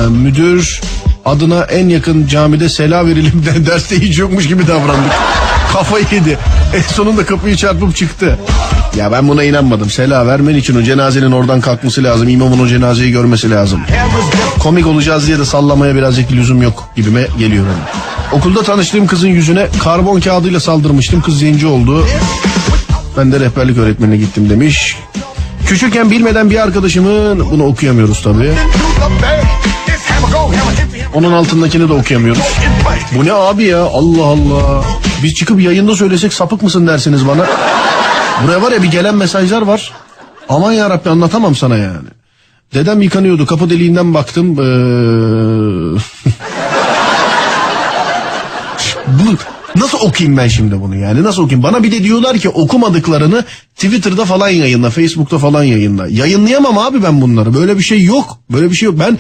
müdür 0.09 0.81
adına 1.25 1.62
en 1.62 1.88
yakın 1.88 2.26
camide 2.26 2.69
sela 2.69 3.07
verelim 3.07 3.45
de 3.47 3.66
derste 3.66 4.00
hiç 4.00 4.19
yokmuş 4.19 4.49
gibi 4.49 4.66
davrandık. 4.66 5.12
Kafayı 5.73 6.04
yedi. 6.12 6.38
En 6.76 6.83
sonunda 6.83 7.26
kapıyı 7.26 7.57
çarpıp 7.57 7.97
çıktı. 7.97 8.38
Ya 8.96 9.12
ben 9.12 9.28
buna 9.28 9.44
inanmadım. 9.44 9.90
Sela 9.90 10.26
vermen 10.26 10.54
için 10.54 10.76
o 10.80 10.82
cenazenin 10.82 11.32
oradan 11.32 11.61
kalkması 11.61 12.04
lazım. 12.04 12.28
İmamın 12.28 12.58
o 12.58 12.66
cenazeyi 12.66 13.12
görmesi 13.12 13.50
lazım. 13.50 13.80
Komik 14.58 14.87
olacağız 14.87 15.26
diye 15.26 15.38
de 15.38 15.44
sallamaya 15.44 15.94
birazcık 15.94 16.32
lüzum 16.32 16.62
yok 16.62 16.88
gibime 16.96 17.26
geliyor 17.38 17.64
benim. 17.66 18.40
Okulda 18.40 18.62
tanıştığım 18.62 19.06
kızın 19.06 19.28
yüzüne 19.28 19.66
karbon 19.82 20.20
kağıdıyla 20.20 20.61
saldırmıştım. 20.61 21.22
Kız 21.22 21.38
zenci 21.38 21.66
oldu. 21.66 22.06
Ben 23.16 23.32
de 23.32 23.40
rehberlik 23.40 23.78
öğretmenine 23.78 24.16
gittim 24.16 24.50
demiş. 24.50 24.96
Küçükken 25.66 26.11
bilmeden 26.11 26.50
bir 26.50 26.62
arkadaşımın 26.62 27.50
bunu 27.50 27.64
okuyamıyoruz 27.64 28.22
tabii. 28.22 28.52
Onun 31.14 31.32
altındakini 31.32 31.88
de 31.88 31.92
okuyamıyoruz. 31.92 32.42
Bu 33.16 33.25
ne 33.25 33.32
abi 33.32 33.64
ya 33.64 33.82
Allah 33.82 34.25
Allah. 34.25 34.84
Biz 35.22 35.34
çıkıp 35.34 35.61
yayında 35.61 35.96
söylesek 35.96 36.32
sapık 36.32 36.62
mısın 36.62 36.87
dersiniz 36.87 37.28
bana. 37.28 37.46
Buraya 38.44 38.62
var 38.62 38.72
ya 38.72 38.82
bir 38.82 38.90
gelen 38.90 39.14
mesajlar 39.14 39.62
var. 39.62 39.92
Aman 40.49 40.72
ya 40.72 40.90
Rabbi 40.90 41.11
anlatamam 41.11 41.54
sana 41.56 41.76
yani. 41.76 42.08
Dedem 42.75 43.02
yıkanıyordu 43.02 43.46
kapı 43.46 43.70
deliğinden 43.70 44.14
baktım. 44.14 44.52
Ee... 44.52 44.62
Bu 49.06 49.37
nasıl 49.80 49.99
okuyayım 49.99 50.38
ben 50.38 50.49
şimdi 50.49 50.80
bunu 50.80 50.96
yani 50.96 51.22
nasıl 51.22 51.42
okuyayım? 51.42 51.62
Bana 51.62 51.82
bir 51.82 51.92
de 51.92 52.04
diyorlar 52.04 52.38
ki 52.38 52.49
okumadıklarını 52.49 53.44
Twitter'da 53.75 54.25
falan 54.25 54.49
yayınla, 54.49 54.90
Facebook'ta 54.90 55.38
falan 55.38 55.64
yayınla. 55.64 56.06
Yayınlayamam 56.08 56.78
abi 56.78 57.02
ben 57.02 57.20
bunları. 57.20 57.54
Böyle 57.54 57.78
bir 57.78 57.82
şey 57.82 58.02
yok. 58.02 58.38
Böyle 58.50 58.70
bir 58.70 58.76
şey 58.76 58.87
yok. 58.87 58.99
Ben 58.99 59.18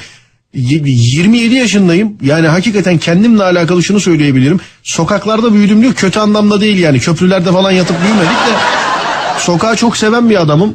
y- 0.54 0.82
27 0.84 1.54
yaşındayım. 1.54 2.16
Yani 2.22 2.48
hakikaten 2.48 2.98
kendimle 2.98 3.42
alakalı 3.42 3.82
şunu 3.82 4.00
söyleyebilirim. 4.00 4.60
Sokaklarda 4.82 5.54
büyüdüm 5.54 5.82
diyor. 5.82 5.94
Kötü 5.94 6.20
anlamda 6.20 6.60
değil 6.60 6.78
yani. 6.78 7.00
Köprülerde 7.00 7.52
falan 7.52 7.70
yatıp 7.70 7.96
büyümedik 8.02 8.30
de. 8.30 8.81
Sokağı 9.38 9.76
çok 9.76 9.96
seven 9.96 10.30
bir 10.30 10.40
adamım. 10.40 10.74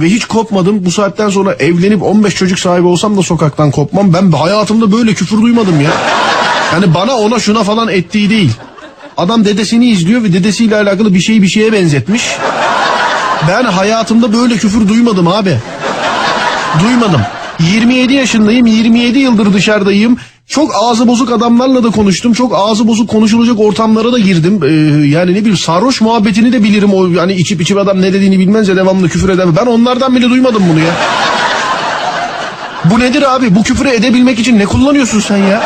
Ve 0.00 0.06
hiç 0.06 0.24
kopmadım. 0.24 0.84
Bu 0.84 0.90
saatten 0.90 1.28
sonra 1.28 1.52
evlenip 1.52 2.02
15 2.02 2.34
çocuk 2.34 2.58
sahibi 2.58 2.86
olsam 2.86 3.16
da 3.16 3.22
sokaktan 3.22 3.70
kopmam. 3.70 4.12
Ben 4.12 4.32
hayatımda 4.32 4.92
böyle 4.92 5.14
küfür 5.14 5.42
duymadım 5.42 5.80
ya. 5.80 5.90
Yani 6.72 6.94
bana 6.94 7.16
ona 7.16 7.38
şuna 7.38 7.62
falan 7.62 7.88
ettiği 7.88 8.30
değil. 8.30 8.52
Adam 9.16 9.44
dedesini 9.44 9.88
izliyor 9.88 10.22
ve 10.22 10.32
dedesiyle 10.32 10.76
alakalı 10.76 11.14
bir 11.14 11.20
şeyi 11.20 11.42
bir 11.42 11.48
şeye 11.48 11.72
benzetmiş. 11.72 12.36
Ben 13.48 13.64
hayatımda 13.64 14.32
böyle 14.32 14.56
küfür 14.56 14.88
duymadım 14.88 15.28
abi. 15.28 15.58
Duymadım. 16.82 17.20
27 17.60 18.12
yaşındayım. 18.12 18.66
27 18.66 19.18
yıldır 19.18 19.54
dışarıdayım. 19.54 20.16
Çok 20.46 20.72
ağzı 20.74 21.08
bozuk 21.08 21.32
adamlarla 21.32 21.84
da 21.84 21.90
konuştum. 21.90 22.32
Çok 22.32 22.52
ağzı 22.54 22.88
bozuk 22.88 23.10
konuşulacak 23.10 23.60
ortamlara 23.60 24.12
da 24.12 24.18
girdim. 24.18 24.60
Ee, 24.64 25.06
yani 25.06 25.34
ne 25.34 25.36
bileyim 25.36 25.56
sarhoş 25.56 26.00
muhabbetini 26.00 26.52
de 26.52 26.62
bilirim. 26.62 26.94
O 26.94 27.06
yani 27.06 27.32
içip 27.32 27.60
içip 27.60 27.78
adam 27.78 28.02
ne 28.02 28.12
dediğini 28.12 28.38
bilmez 28.38 28.68
ya 28.68 28.76
devamlı 28.76 29.08
küfür 29.08 29.28
eder. 29.28 29.56
Ben 29.56 29.66
onlardan 29.66 30.16
bile 30.16 30.30
duymadım 30.30 30.62
bunu 30.70 30.80
ya. 30.80 30.94
Bu 32.84 33.00
nedir 33.00 33.34
abi? 33.34 33.54
Bu 33.54 33.62
küfürü 33.62 33.88
edebilmek 33.88 34.38
için 34.38 34.58
ne 34.58 34.64
kullanıyorsun 34.64 35.20
sen 35.20 35.36
ya? 35.36 35.62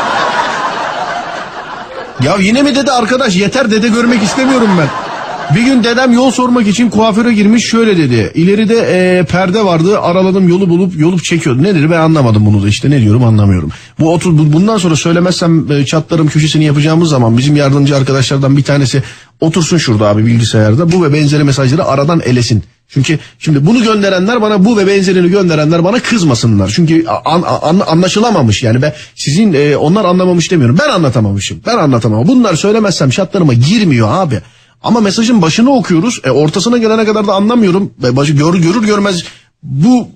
Ya 2.22 2.36
yine 2.40 2.62
mi 2.62 2.74
dede 2.74 2.92
arkadaş 2.92 3.36
yeter 3.36 3.70
dede 3.70 3.88
görmek 3.88 4.22
istemiyorum 4.22 4.70
ben. 4.78 5.07
Bir 5.54 5.62
gün 5.62 5.84
dedem 5.84 6.12
yol 6.12 6.30
sormak 6.30 6.66
için 6.66 6.90
kuaföre 6.90 7.34
girmiş 7.34 7.64
şöyle 7.66 7.96
dedi. 7.96 8.32
İleride 8.34 8.74
e, 8.74 9.24
perde 9.24 9.64
vardı 9.64 10.00
araladım 10.00 10.48
yolu 10.48 10.68
bulup 10.68 10.98
yolup 11.00 11.24
çekiyordu. 11.24 11.62
Nedir 11.62 11.90
ben 11.90 11.98
anlamadım 12.00 12.46
bunu 12.46 12.62
da 12.62 12.68
işte 12.68 12.90
ne 12.90 13.00
diyorum 13.00 13.24
anlamıyorum. 13.24 13.70
Bu 14.00 14.12
otur 14.14 14.38
bu- 14.38 14.52
bundan 14.52 14.78
sonra 14.78 14.96
söylemezsem 14.96 15.72
e, 15.72 15.84
çatlarım 15.86 16.26
köşesini 16.28 16.64
yapacağımız 16.64 17.08
zaman 17.08 17.38
bizim 17.38 17.56
yardımcı 17.56 17.96
arkadaşlardan 17.96 18.56
bir 18.56 18.62
tanesi 18.62 19.02
otursun 19.40 19.78
şurada 19.78 20.08
abi 20.08 20.26
bilgisayarda 20.26 20.92
bu 20.92 21.04
ve 21.04 21.12
benzeri 21.12 21.44
mesajları 21.44 21.84
aradan 21.84 22.20
elesin. 22.20 22.62
Çünkü 22.88 23.18
şimdi 23.38 23.66
bunu 23.66 23.82
gönderenler 23.82 24.42
bana 24.42 24.64
bu 24.64 24.76
ve 24.78 24.86
benzerini 24.86 25.30
gönderenler 25.30 25.84
bana 25.84 25.98
kızmasınlar. 26.00 26.72
Çünkü 26.74 27.06
an, 27.24 27.42
an- 27.62 27.82
anlaşılamamış 27.86 28.62
yani 28.62 28.82
ben 28.82 28.94
sizin 29.14 29.52
e, 29.52 29.76
onlar 29.76 30.04
anlamamış 30.04 30.50
demiyorum. 30.50 30.78
Ben 30.84 30.88
anlatamamışım. 30.88 31.60
Ben 31.66 31.76
anlatamam. 31.78 32.28
Bunlar 32.28 32.54
söylemezsem 32.54 33.12
şartlarıma 33.12 33.52
girmiyor 33.54 34.08
abi. 34.10 34.40
Ama 34.82 35.00
mesajın 35.00 35.42
başını 35.42 35.70
okuyoruz. 35.70 36.20
E, 36.24 36.30
ortasına 36.30 36.78
gelene 36.78 37.04
kadar 37.04 37.26
da 37.26 37.34
anlamıyorum. 37.34 37.90
E, 38.04 38.16
başı 38.16 38.32
gör, 38.32 38.54
görür 38.54 38.86
görmez 38.86 39.24
bu 39.62 40.08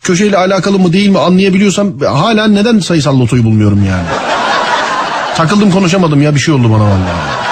köşeyle 0.00 0.36
alakalı 0.36 0.78
mı 0.78 0.92
değil 0.92 1.08
mi 1.08 1.18
anlayabiliyorsam 1.18 2.00
hala 2.00 2.48
neden 2.48 2.78
sayısal 2.78 3.20
lotoyu 3.20 3.44
bulmuyorum 3.44 3.84
yani. 3.88 4.06
Takıldım 5.36 5.70
konuşamadım 5.70 6.22
ya 6.22 6.34
bir 6.34 6.40
şey 6.40 6.54
oldu 6.54 6.70
bana 6.72 6.84
vallahi. 6.84 7.42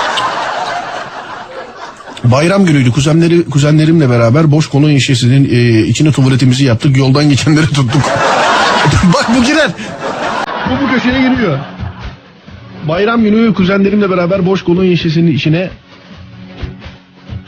Bayram 2.24 2.64
günüydü. 2.64 2.92
Kuzenleri, 2.92 3.44
kuzenlerimle 3.44 4.10
beraber 4.10 4.50
boş 4.50 4.68
kolonya 4.68 5.00
şişesinin 5.00 5.44
e, 5.44 5.86
içine 5.86 6.12
tuvaletimizi 6.12 6.64
yaptık. 6.64 6.96
Yoldan 6.96 7.30
geçenleri 7.30 7.66
tuttuk. 7.66 7.86
Bak 9.14 9.26
bu 9.36 9.44
girer. 9.44 9.70
Bu 10.70 10.84
bu 10.84 10.90
köşeye 10.92 11.20
giriyor. 11.20 11.58
Bayram 12.88 13.22
günü 13.22 13.54
kuzenlerimle 13.54 14.10
beraber 14.10 14.46
boş 14.46 14.64
kolonya 14.64 14.96
şişesinin 14.96 15.34
içine 15.34 15.70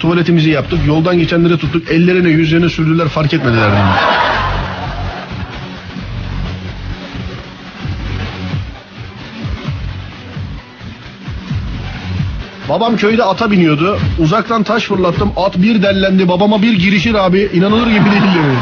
tuvaletimizi 0.03 0.51
yaptık. 0.51 0.79
Yoldan 0.87 1.19
geçenleri 1.19 1.59
tuttuk. 1.59 1.91
Ellerine 1.91 2.29
yüzlerine 2.29 2.69
sürdüler 2.69 3.09
fark 3.09 3.35
etmediler. 3.35 3.71
demiş. 3.71 4.01
Babam 12.69 12.97
köyde 12.97 13.25
ata 13.25 13.51
biniyordu. 13.51 13.99
Uzaktan 14.19 14.63
taş 14.63 14.85
fırlattım. 14.85 15.33
At 15.37 15.57
bir 15.59 15.83
dellendi. 15.83 16.29
Babama 16.29 16.63
bir 16.63 16.79
girişir 16.79 17.15
abi. 17.15 17.51
İnanılır 17.55 17.87
gibi 17.87 18.11
değil 18.11 18.23
yani. 18.37 18.55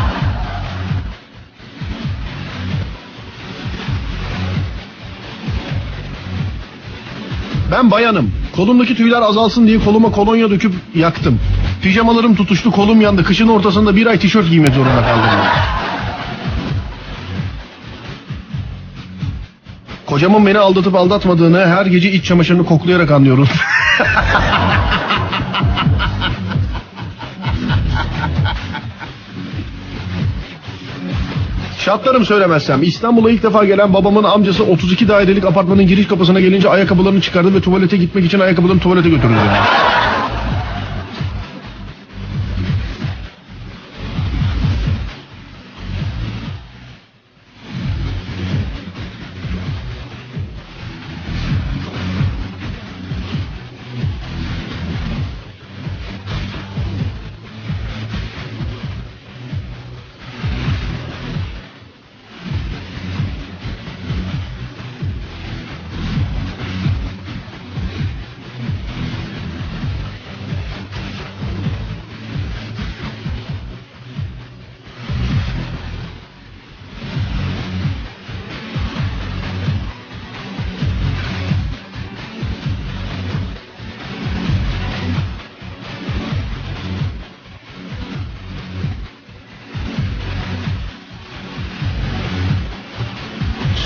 Ben 7.70 7.90
bayanım. 7.90 8.32
Kolumdaki 8.56 8.96
tüyler 8.96 9.22
azalsın 9.22 9.66
diye 9.66 9.78
koluma 9.78 10.10
kolonya 10.12 10.50
döküp 10.50 10.72
yaktım. 10.94 11.40
Pijamalarım 11.82 12.34
tutuştu, 12.34 12.70
kolum 12.70 13.00
yandı. 13.00 13.24
Kışın 13.24 13.48
ortasında 13.48 13.96
bir 13.96 14.06
ay 14.06 14.18
tişört 14.18 14.48
giymek 14.48 14.74
zorunda 14.74 15.02
kaldım. 15.02 15.30
Kocamın 20.06 20.46
beni 20.46 20.58
aldatıp 20.58 20.94
aldatmadığını 20.94 21.66
her 21.66 21.86
gece 21.86 22.12
iç 22.12 22.24
çamaşırını 22.24 22.64
koklayarak 22.66 23.10
anlıyoruz. 23.10 23.48
Şartlarım 31.84 32.24
söylemezsem 32.24 32.82
İstanbul'a 32.82 33.30
ilk 33.30 33.42
defa 33.42 33.64
gelen 33.64 33.94
babamın 33.94 34.24
amcası 34.24 34.64
32 34.64 35.08
dairelik 35.08 35.44
apartmanın 35.44 35.86
giriş 35.86 36.08
kapısına 36.08 36.40
gelince 36.40 36.68
ayakkabılarını 36.68 37.20
çıkardı 37.20 37.54
ve 37.54 37.60
tuvalete 37.60 37.96
gitmek 37.96 38.24
için 38.24 38.40
ayakkabılarını 38.40 38.80
tuvalete 38.80 39.08
götürdü. 39.08 39.34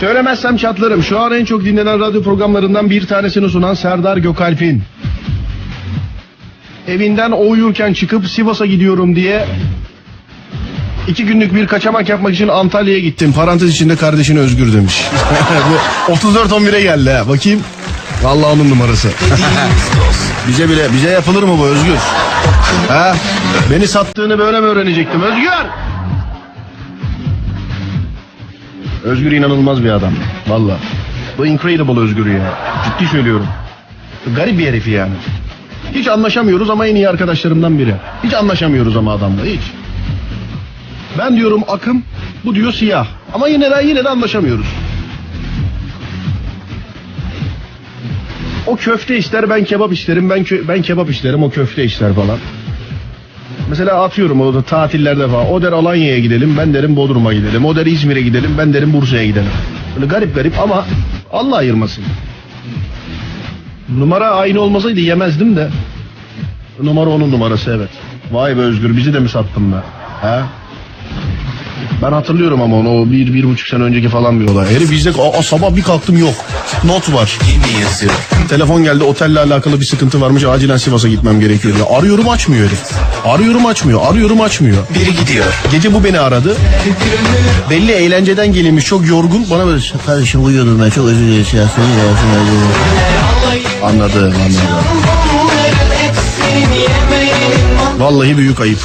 Söylemezsem 0.04 0.56
çatlarım. 0.56 1.02
Şu 1.02 1.20
an 1.20 1.32
en 1.32 1.44
çok 1.44 1.64
dinlenen 1.64 2.00
radyo 2.00 2.22
programlarından 2.22 2.90
bir 2.90 3.06
tanesini 3.06 3.48
sunan 3.48 3.74
Serdar 3.74 4.16
Gökalp'in. 4.16 4.82
Evinden 6.88 7.30
o 7.30 7.48
uyurken 7.48 7.92
çıkıp 7.92 8.28
Sivas'a 8.28 8.66
gidiyorum 8.66 9.16
diye 9.16 9.46
iki 11.08 11.24
günlük 11.24 11.54
bir 11.54 11.66
kaçamak 11.66 12.08
yapmak 12.08 12.34
için 12.34 12.48
Antalya'ya 12.48 13.00
gittim. 13.00 13.32
Parantez 13.32 13.70
içinde 13.70 13.96
kardeşin 13.96 14.36
Özgür 14.36 14.72
demiş. 14.72 15.04
Bu 16.08 16.12
34-11'e 16.12 16.80
geldi 16.80 17.10
ha. 17.10 17.28
Bakayım. 17.28 17.60
Vallahi 18.22 18.46
onun 18.46 18.70
numarası. 18.70 19.08
bize 20.48 20.68
bile 20.68 20.92
bize 20.92 21.08
yapılır 21.08 21.42
mı 21.42 21.58
bu 21.58 21.64
Özgür? 21.66 21.96
Ha? 22.88 23.14
Beni 23.70 23.86
sattığını 23.86 24.38
böyle 24.38 24.60
mi 24.60 24.66
öğrenecektim 24.66 25.22
Özgür? 25.22 25.93
Özgür 29.04 29.32
inanılmaz 29.32 29.84
bir 29.84 29.90
adam. 29.90 30.12
Valla. 30.48 30.76
Bu 31.38 31.46
incredible 31.46 32.00
Özgür 32.00 32.26
ya. 32.26 32.54
Ciddi 32.84 33.08
söylüyorum. 33.10 33.46
Garip 34.36 34.58
bir 34.58 34.66
herif 34.66 34.88
yani. 34.88 35.12
Hiç 35.94 36.08
anlaşamıyoruz 36.08 36.70
ama 36.70 36.86
en 36.86 36.96
iyi 36.96 37.08
arkadaşlarımdan 37.08 37.78
biri. 37.78 37.94
Hiç 38.24 38.34
anlaşamıyoruz 38.34 38.96
ama 38.96 39.12
adamla 39.12 39.44
hiç. 39.44 39.60
Ben 41.18 41.36
diyorum 41.36 41.62
akım, 41.68 42.02
bu 42.44 42.54
diyor 42.54 42.72
siyah. 42.72 43.06
Ama 43.34 43.48
yine 43.48 43.70
de 43.70 43.84
yine 43.86 44.04
de 44.04 44.08
anlaşamıyoruz. 44.08 44.66
O 48.66 48.76
köfte 48.76 49.16
ister 49.18 49.50
ben 49.50 49.64
kebap 49.64 49.92
isterim 49.92 50.30
ben 50.30 50.38
kö- 50.44 50.68
ben 50.68 50.82
kebap 50.82 51.10
isterim 51.10 51.42
o 51.42 51.50
köfte 51.50 51.84
ister 51.84 52.12
falan. 52.14 52.38
Mesela 53.68 54.02
atıyorum 54.02 54.40
o 54.40 54.54
da 54.54 54.62
tatillerde 54.62 55.28
falan. 55.28 55.52
O 55.52 55.62
der 55.62 55.72
Alanya'ya 55.72 56.18
gidelim 56.18 56.56
ben 56.58 56.74
derim 56.74 56.96
Bodrum'a 56.96 57.32
gidelim. 57.32 57.64
O 57.64 57.76
der 57.76 57.86
İzmir'e 57.86 58.22
gidelim 58.22 58.50
ben 58.58 58.74
derim 58.74 58.92
Bursa'ya 58.92 59.26
gidelim. 59.26 59.50
Böyle 59.96 60.06
garip 60.06 60.34
garip 60.34 60.58
ama 60.58 60.84
Allah 61.32 61.56
ayırmasın. 61.56 62.04
Numara 63.98 64.30
aynı 64.30 64.60
olmasaydı 64.60 65.00
yemezdim 65.00 65.56
de. 65.56 65.68
Numara 66.82 67.10
onun 67.10 67.32
numarası 67.32 67.70
evet. 67.76 67.90
Vay 68.32 68.56
be 68.56 68.60
Özgür 68.60 68.96
bizi 68.96 69.14
de 69.14 69.18
mi 69.18 69.28
sattın 69.28 69.72
be? 69.72 69.76
He? 70.22 70.40
Ben 72.02 72.12
hatırlıyorum 72.12 72.62
ama 72.62 72.76
onu 72.76 72.88
o 73.00 73.10
bir, 73.10 73.34
bir 73.34 73.44
buçuk 73.44 73.68
sene 73.68 73.82
önceki 73.82 74.08
falan 74.08 74.40
bir 74.40 74.48
olay. 74.48 74.74
Herif 74.74 74.90
bizde 74.90 75.10
aa, 75.10 75.42
sabah 75.42 75.76
bir 75.76 75.82
kalktım 75.82 76.18
yok. 76.18 76.34
Not 76.84 77.12
var. 77.12 77.38
Telefon 78.48 78.84
geldi 78.84 79.04
otelle 79.04 79.40
alakalı 79.40 79.80
bir 79.80 79.84
sıkıntı 79.84 80.20
varmış 80.20 80.44
acilen 80.44 80.76
Sivas'a 80.76 81.08
gitmem 81.08 81.40
gerekiyor 81.40 81.74
diye. 81.74 81.84
Arıyorum 81.84 82.28
açmıyor 82.28 82.66
herif. 82.68 82.80
Arıyorum 83.24 83.66
açmıyor 83.66 84.00
arıyorum 84.10 84.40
açmıyor. 84.40 84.76
Biri 84.94 85.16
gidiyor. 85.16 85.46
Gece 85.72 85.94
bu 85.94 86.04
beni 86.04 86.20
aradı. 86.20 86.56
Belli 87.70 87.92
eğlenceden 87.92 88.52
gelinmiş 88.52 88.84
çok 88.84 89.08
yorgun. 89.08 89.46
Bana 89.50 89.66
böyle 89.66 89.82
kardeşim 90.06 90.44
uyuyordum 90.44 90.80
ben 90.84 90.90
çok 90.90 91.06
özür 91.06 91.20
dilerim. 91.20 91.46
Ya, 91.52 91.54
de 91.54 91.58
yapsın, 91.60 92.28
Anladım 93.82 94.24
anladım. 94.24 94.84
Vallahi 97.98 98.36
büyük 98.36 98.60
ayıp. 98.60 98.78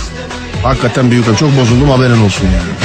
Hakikaten 0.63 1.11
büyük 1.11 1.27
ayıp. 1.27 1.39
Çok 1.39 1.57
bozuldum 1.57 1.89
haberin 1.89 2.25
olsun 2.25 2.45
yani. 2.45 2.78